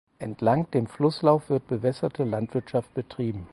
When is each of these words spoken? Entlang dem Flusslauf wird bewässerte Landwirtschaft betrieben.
Entlang 0.17 0.71
dem 0.71 0.87
Flusslauf 0.87 1.51
wird 1.51 1.67
bewässerte 1.67 2.23
Landwirtschaft 2.23 2.91
betrieben. 2.95 3.45